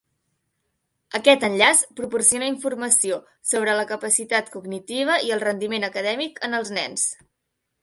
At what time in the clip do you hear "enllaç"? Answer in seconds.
1.47-1.83